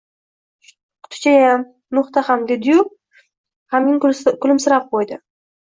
[1.07, 1.65] Qutichayam.
[1.99, 2.83] No‘xta ham...— dedi, dedi-yu
[3.77, 5.25] g‘amgin kulimsirab qo‘ydi.